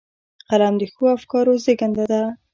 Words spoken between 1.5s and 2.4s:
زېږنده ده